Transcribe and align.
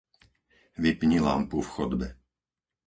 Vypni 0.81 1.19
lampu 1.25 1.57
v 1.61 1.67
chodbe. 1.75 2.07